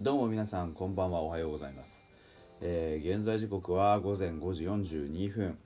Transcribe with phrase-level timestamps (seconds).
[0.00, 1.20] どうも皆さんこんばんは。
[1.20, 2.04] おはようございます、
[2.60, 5.56] えー現在時刻は午前5時42分。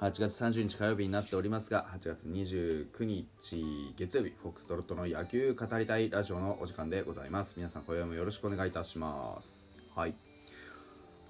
[0.00, 7.54] 8月30日火曜日になっておりますが8月29日月曜日フォックストロットの野球語りたいラジオのお時間でございます。
[7.58, 9.54] 皆さん今夜もよろしくお願いいたします。
[9.94, 10.14] はい。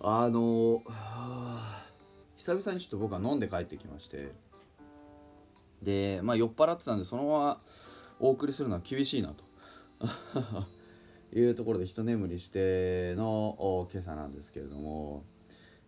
[0.00, 0.80] あの
[2.36, 4.32] 久々にちょっと僕は飲んで帰ってきまして。
[5.82, 7.60] でまあ酔っ払ってたんでそのまま
[8.20, 9.44] お送りするのは厳しいなと。
[11.34, 15.24] いうところで一眠りしてのお今朝なんですけれども、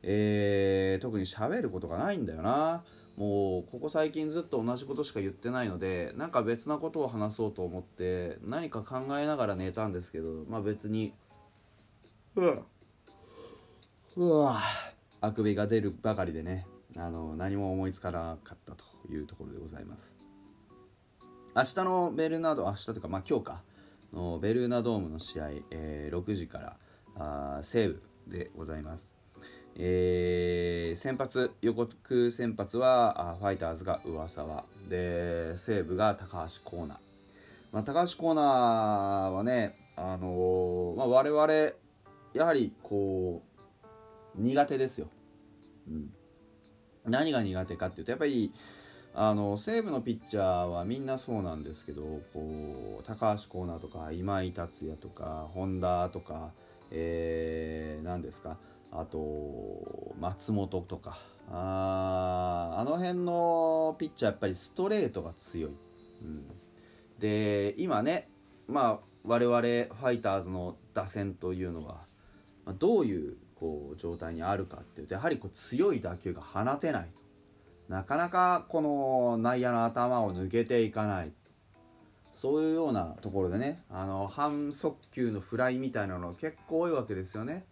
[0.02, 2.84] えー特に喋ることがないんだよな。
[3.16, 11.14] もうここ最近ずっと同じことしか言ってないのでなんか別なことを話そうと思って何か考えながら寝たんですけどまあ別に
[12.34, 12.56] うわ
[14.16, 14.60] うわ
[15.22, 20.14] あくびが出るばかりでねあの何も思いつかなかったというところでございます。
[21.54, 23.62] 明日のベルーナド明日というかまあ今日か。
[24.12, 26.76] のベルーナドームの試合、えー6時から
[27.16, 29.10] あ西武でございます、
[29.76, 36.98] えー先発予告先発はあファイターズが上沢で西武が高橋光成、
[37.72, 38.42] まあ、高橋光成
[39.32, 41.72] はね、あのーまあ、我々
[42.34, 43.42] やはりこ
[44.38, 45.08] う苦手ですよ、
[45.88, 46.10] うん、
[47.04, 48.52] 何が苦手かっていうとやっぱり
[49.18, 52.02] あの西武のピッチャーはみんなそうなんですけど
[52.34, 56.50] こう高橋光成とか今井達也とか本田とか、
[56.90, 58.58] えー、何ですか
[58.92, 61.18] あと松本とか
[61.50, 65.72] ああの辺のピッチャーやっぱりストレートが強い、
[66.22, 66.44] うん、
[67.18, 68.28] で今ね
[68.68, 72.02] まあ我々ファイターズの打線というのは、
[72.66, 77.08] まあ、どういうこう状態にあるかっていうとやはりこう強い打球が放てない
[77.88, 81.32] なかなかこの内野の頭を抜けていかない。
[82.34, 87.64] そういうようなところでねあの半速球のフライみたいなの結構多いわけですよね。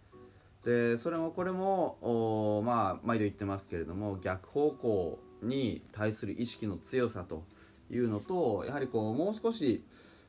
[0.65, 7.45] でそれもこれもまあ毎度言ってますけれども逆方向に対する意識の強さと
[7.91, 9.85] いうのとやはりこうもう少し、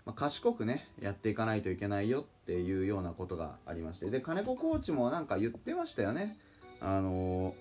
[0.05, 4.09] ま、賢くねやっていかないといけないよっていうようなことがありまして。
[4.09, 6.37] で金子コーチもなんか言ってましたよね。
[6.81, 7.55] あの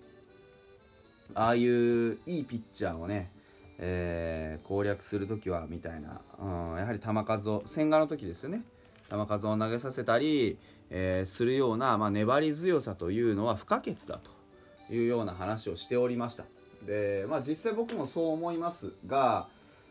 [1.34, 3.30] ああいういいピッチャーをね、
[3.78, 8.62] えー攻略するときはみたいな、うん、やはり球数を千賀の時ですよね。
[9.10, 10.58] 球数を投げさせたり、
[10.90, 16.44] えーするような、まあ、粘り強さというのは不可欠だというような話をしておりました。
[16.86, 19.48] で、まあ、実際僕もそう思いますが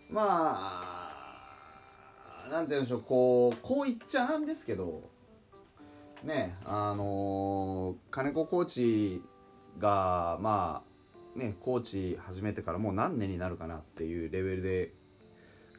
[0.10, 1.10] ま
[2.46, 5.10] あなんて言うんでしょうこうこう言っちゃなんですけど
[6.24, 9.24] ねあのー金子コーチ
[9.80, 10.93] がまあ
[11.35, 14.94] ねコーチ始めてからもう何年になるかなっていうレベルで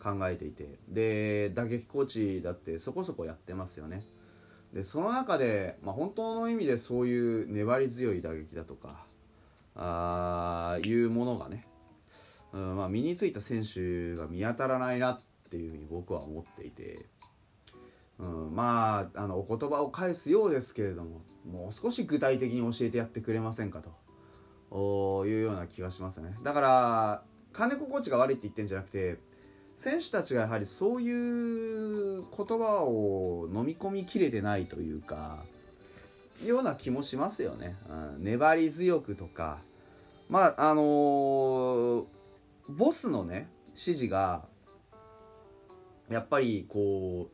[0.03, 0.79] 考えていて。
[0.89, 4.03] で打撃コーチだってそこそこやってますよね。
[4.75, 9.07] でその中で、まあ、本当の意味でそういう粘り強い打撃だとか
[9.77, 11.65] あーいうものがね、
[12.53, 17.07] うんまあ、身についた選手が見当たらないなっていうふうに僕は思っていて、
[18.19, 24.04] うん、まああのお言葉を返すようですけれどももう少し具体的に教えてやってくれませんかと。
[24.77, 26.35] いうような気がしますね。
[26.43, 29.19] だから金子コーチが悪いって言ってるんじゃなくて
[29.77, 35.39] 選手たちがやはりそういう言葉を飲み込みきれてないというか
[36.45, 39.59] ような気もしますよね、うん、粘り強くとか。
[40.29, 42.05] まああのー
[42.69, 44.47] ボスのね指示が
[46.09, 47.29] やっぱりこ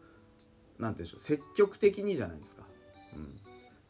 [0.79, 2.63] うなんて言うんでしょう積極的にじゃないですか、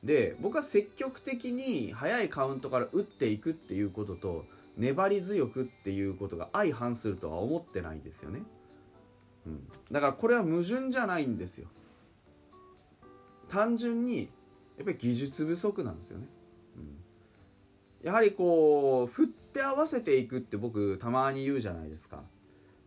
[0.03, 4.45] で僕は積極的に早いカウントから打っていくっていうことと
[4.77, 8.41] 粘り強くっていうことが相反するとは思ってないんですよね、
[9.47, 11.69] うん、だからこれは矛盾じゃないんですよ。
[13.49, 14.31] 単純に
[14.79, 16.27] やっぱり技術不足なんですよね、
[16.77, 22.23] うん、やはりこう振って合わせていくって僕たまに言うじゃないですか。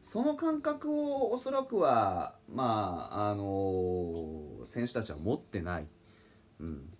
[0.01, 5.87] その感覚をおそらくはまああの選手たちは持ってない、
[6.59, 6.92] うん、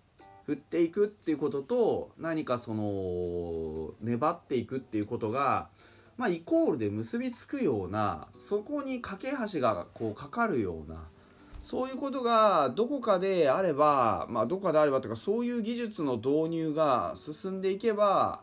[0.46, 5.68] 振っていくっていうことと何かその粘っていくっていうことが、
[6.16, 11.04] まあ、イコールで結びつくようなそこに架け橋がこうかかるような
[11.60, 18.42] そういうことがどこかであれば、まあ、どこかであればというかそういう技術の導入が進んでいけば、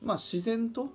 [0.00, 0.90] まあ、自然と、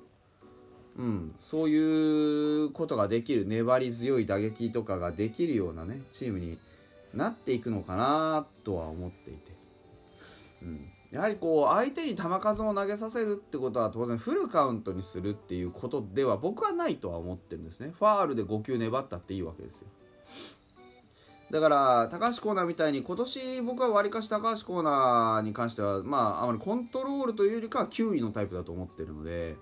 [0.97, 6.57] うん、そういうことができる粘り強い打撃とかができるようなねチームに
[7.13, 9.60] なっていくのかなとは思っていて。
[11.11, 17.91] やはりこう相手に球数を投げさせるってことは当然フルカウントにするっていうことでは僕はないとは思ってるんですね。
[17.97, 19.87] ファールで5球粘ったっていいわけですよ。
[21.51, 29.57] だから高橋コーナーみたいに今年僕はわりかし高橋コーナーに関してはまああまりコントロールというよりかは9位のタイプだと思ってるので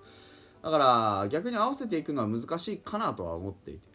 [0.62, 3.90] だから逆に合わせていくのは難しいかなとは思っていて。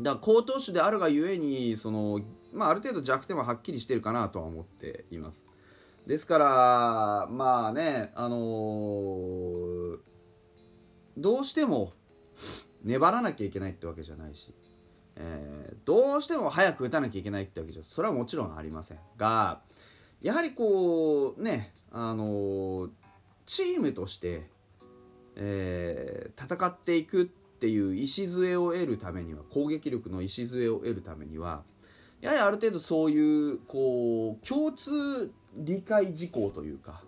[0.00, 2.20] だから好投手であるがゆえにその、
[2.52, 5.46] まあ、ある程度弱点ははっきりしてるかなとは思っています。
[6.06, 9.98] ですからまあねあのー、
[11.16, 11.92] どうしても
[12.82, 14.54] 粘らなきゃいけないってわけじゃないし
[15.22, 18.98] えー、どうしても早く打たなきゃいけないってわけじゃそれはもちろんありません。
[19.18, 19.60] が
[20.22, 22.90] やはりこうねあのー、
[23.46, 24.48] チームとして、
[25.36, 31.64] えー、戦っていくっていう礎を得るためには攻撃力の礎を得るためには
[32.20, 37.02] やはりある程度そういうこう共通理解事項というか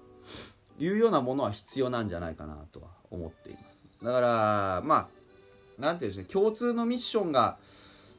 [0.79, 3.87] いうようなものは必要なんじゃないかなとは思っています。
[4.03, 5.09] だからま
[5.79, 7.59] あなんていうんでしょう共通のミッションが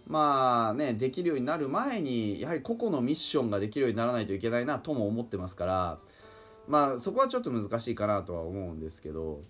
[0.08, 5.98] まあねできるようになる前にやはり個々のミッションができるようにならないといけないなとも思ってますから
[6.68, 9.42] まあそこはちょっと難しいかなとは思うんですけど、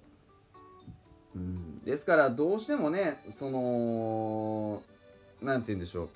[1.36, 4.82] うん、ですからどうしてもねその
[5.42, 6.10] 何て言うんでしょう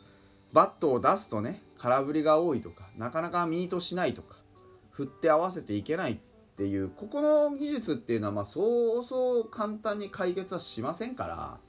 [0.54, 4.37] バットを出すとね空振りが多いとかなかなかミートしないとか
[4.98, 6.18] 振って合わせていけないっ
[6.58, 11.60] ていうここの技術っていうのはまあそうそう簡単に解決はしませんから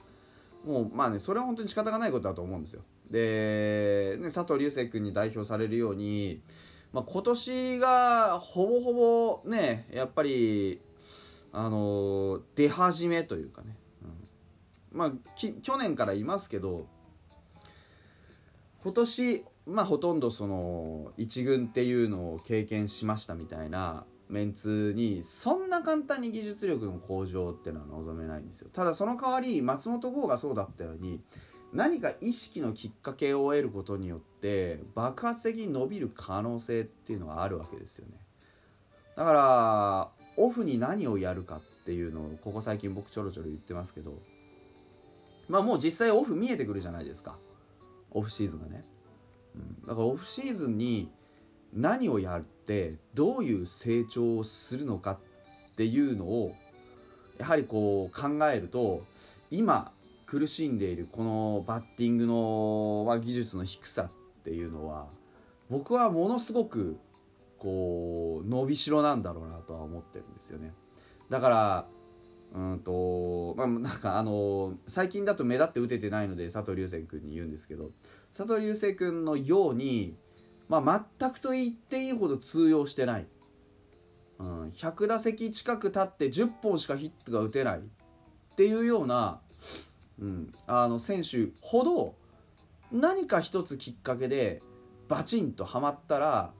[0.65, 2.81] もうまあねそれは本当に仕方がないことだと思うんですよ。
[3.11, 6.41] で、ね、佐藤流星君に代表されるように、
[6.91, 10.81] まあ、今年がほぼほぼねやっぱり
[11.51, 13.75] あの出始めというかね、
[14.91, 16.87] うん、まあ去年からいますけど
[18.81, 28.69] 今年まあほとんどその1軍っていうのを経験しましたみたいなメンツにそんな簡単に技術力の向上っていうのは望めないんですよ。
[28.71, 31.21] ただその代わり松本剛がそうだったように
[31.73, 38.13] 何か意識のきっかけを得ることによって爆発的に伸びる可能性っていうのはあるわけですよね。
[39.15, 44.13] だからオフに何をやるかっていうのをここ最近僕ちょろちょろ言ってますけど
[45.49, 47.37] まあもう実際オフ見えてくるじゃないですか。
[48.11, 48.85] オフシーズンがね、
[49.87, 51.09] だからオフシーズンに
[51.73, 55.17] 何をやってどういう成長をするのかっ
[55.75, 56.55] ていうのを
[57.37, 59.03] やはりこう考えると
[59.51, 59.91] 今
[60.25, 65.07] 苦しんでいるこのバッティングの技術の低さっていうのは
[65.69, 66.99] 僕はものすごく
[67.57, 70.73] こう伸びしろなんだろうなとは思ってるんですよね
[71.29, 71.85] だから
[72.55, 77.91] うんとまあなんかあの最近だと目立って打ててないので佐藤流星君に言うんですけど
[78.35, 80.15] 佐藤流星君のように
[80.69, 83.27] まあ、全くと言っていいほど通用してない、
[84.37, 87.81] うん、100打席近く立って10本しかヒットが打てないっ
[88.55, 89.41] ていうような、
[90.19, 92.15] うん、あの選手ほど
[92.91, 94.61] 何か一つきっかけで
[95.07, 96.53] バチンとはまったら、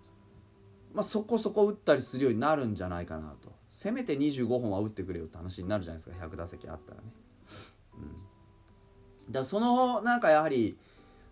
[0.93, 3.49] まあ、そこそこ打ったりするようになるんじゃないかなと。
[3.69, 7.07] せめて25本は打ってくれよって話になるじゃないですか100打席あったらね。
[9.27, 10.79] うん、だそのなんかやはり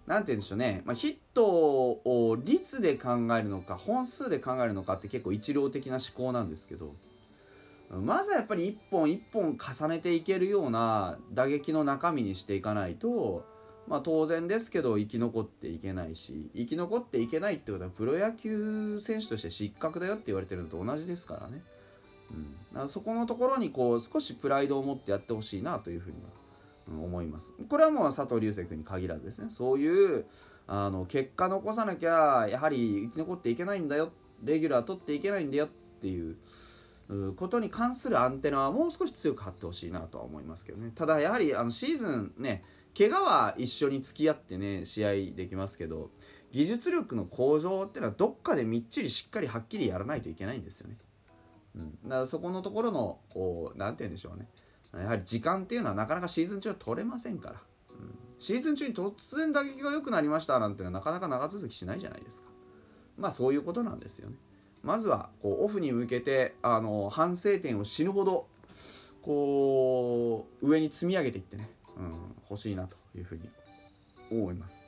[0.07, 6.95] なんて言うんでしょうね、まあ、ヒットを率で考えるのか本数で考えるのかって結構一郎的な思考なんですけど。
[7.89, 13.45] まずはやっぱり一本一本重ねていけるような打撃の中身にしていかないと、
[13.87, 21.61] まあ、当然ですけど生き残っていけないし生き残っていけないってことはプロ野球選手として失格だよって言われてるのと同じですからね、
[22.73, 26.46] うん、らそこのところにこう少しプライドを持ってやってほしいなというふうには
[26.89, 27.53] 思います。
[27.69, 29.49] これはもう佐藤流星君に限らずですね。
[29.49, 30.25] そういう
[30.67, 34.11] あの結果残さなきゃやはり生き残っていけないんだよ。
[34.43, 35.69] レギュラー取っていけないんだよっ
[36.01, 36.37] ていう
[37.35, 40.91] ことに関するアンテナはもう少し強く張ってほしいなとは思いますけどね。
[40.93, 42.63] ただやはりあのシーズンね
[42.97, 46.11] 怪我は一緒に付き合ってね試合できますけど
[46.51, 50.97] 技術力の向上っていうのはどっかでみっちりしっかりはっきりやらないといけないんですよね、
[51.75, 54.47] うん、だからそこのところのこう何て言うんでしょうね。
[55.01, 57.55] やはり時間っていうのはなかなかシーズン中は取れませんから、
[57.91, 62.47] うん、シーズン中に突然打撃が良くなりましたなんていうのはなかなか長続きしないじゃないですか。
[63.17, 64.35] まあそういうことなんですよね。
[64.83, 68.47] まずはこうオフに向けてあの反省点を死ぬほど
[69.21, 72.13] こう上に積み上げていってね、うん、
[72.49, 73.49] 欲しいなというふうに
[74.31, 74.87] 思います。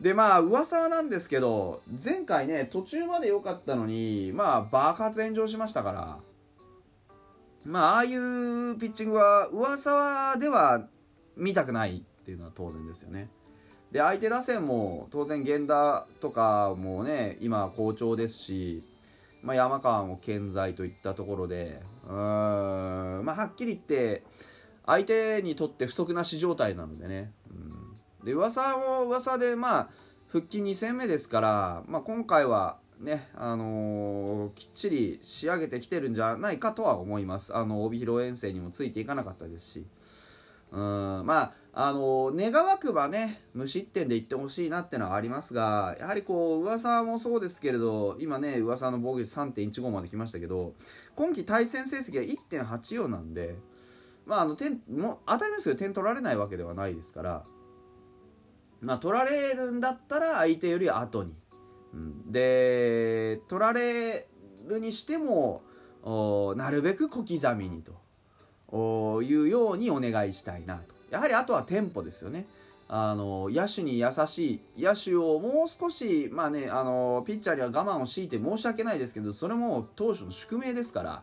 [0.00, 6.18] でまあ噂なんですけど前回ね途中まで良かったのにまあ爆発炎上しましたから
[7.66, 10.86] まあああいうピッチングは噂では
[11.36, 13.28] 見たくないっていうのは当然ですよね。
[13.92, 18.84] で相手打線も当然源田とかもね今好調ですし、
[19.42, 24.24] まあ、山川も健在といったところでうーんまあはっきり言って
[24.84, 29.88] 相手にとって不足なし状態なのでね、うん、で噂も噂でまあ
[30.28, 37.54] 復帰2戦目ですから、まあ、今回はね、あのー、きっちり仕上げてきてるんじゃないかとは思います。
[37.54, 39.86] あの、帯広遠征にもついていかなかったですし。
[40.72, 50.74] うん、まあ、あのー、願わくばね、無失点でいってほしいなってのはありますが、やはりこう、噂もそうですけれど、今ね、噂の防御率3.15まで来ましたけど、
[51.14, 53.56] 今季対戦成績は1.84なんで、
[54.24, 57.44] まあ、あの、点、も当たり前ですけど、点取られないわけではないですから、
[58.80, 61.34] まあ、取られるんだったら相手より後に。
[62.30, 64.26] で取られ
[64.66, 65.62] るにしても
[66.56, 70.94] なるべく小刻みにというようにお願いしたいなと。
[71.10, 72.46] やはりあとはテンポですよね。
[72.88, 81.22] あの野手に優しい野手をもう少し、まあね、あのピッチャーには我慢を強いて申し訳ないですけどそれも投手の宿命ですから、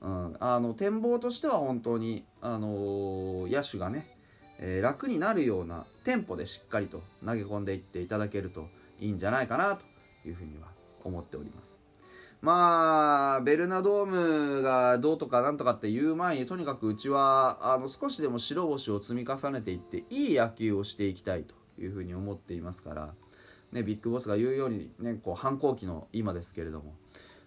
[0.00, 4.16] うん、あの展望としては本当に、あの野手がね、
[4.58, 8.66] えー、楽になるようなテンポでしっかりと投げ込んでいっていただけると。
[9.02, 9.84] いいんじゃないかなと
[10.26, 10.68] いうふうには
[11.04, 11.80] 思っております。
[12.40, 23.14] まあ、ベルナドームがどうとかなんとかって言う前にとにかくうちはあの少しでも白星を積み重ねていっていい野球をしていきたいというふうに思っていますから、
[23.70, 26.94] ね、ビッグボスが言うように、ね、こう反抗期の今ですけれども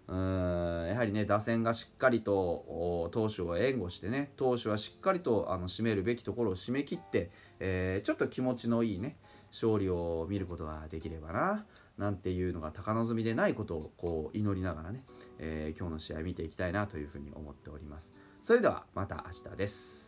[0.07, 9.17] うんやはりね打線がしっかりと投手を援護してね投手はしっかりとあの締めるべきところを締め切って、えー、ちょっと気持ちのいいね
[9.55, 11.65] 勝利を見ることができればな
[11.97, 15.03] なんていうのが高望みでないことをこう祈りながらね、
[15.39, 18.11] えー、今日の試合見ていきたいなというふうに思っております。
[18.41, 20.04] それではまた明日です。